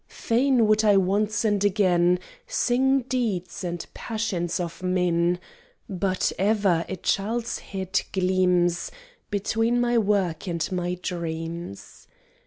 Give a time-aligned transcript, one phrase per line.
[0.07, 2.17] Fain would I once and again
[2.47, 5.39] Sing deeds and passions of men:
[5.87, 8.89] But ever a child's head gleams
[9.29, 12.07] Between my work and my dreams.